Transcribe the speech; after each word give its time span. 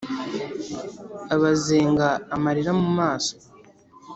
abazenga 1.35 2.07
amarira 2.35 2.71
mu 2.81 2.89
maso. 2.99 3.33